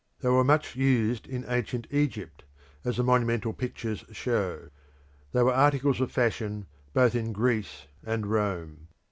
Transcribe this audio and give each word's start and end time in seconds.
They 0.21 0.29
were 0.29 0.43
much 0.43 0.75
used 0.75 1.27
in 1.27 1.45
ancient 1.47 1.85
Egypt, 1.91 2.43
as 2.83 2.97
the 2.97 3.03
monumental 3.03 3.53
pictures 3.53 4.03
show: 4.11 4.69
they 5.31 5.43
were 5.43 5.53
articles 5.53 6.01
of 6.01 6.11
fashion 6.11 6.65
both 6.91 7.13
in 7.13 7.33
Greece 7.33 7.85
and 8.03 8.25
Rome. 8.25 8.87